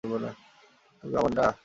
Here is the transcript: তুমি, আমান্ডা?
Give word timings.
তুমি, 0.03 1.15
আমান্ডা? 1.17 1.45